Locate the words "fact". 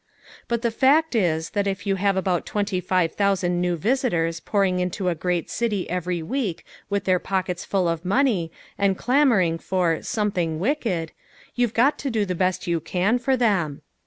0.71-1.13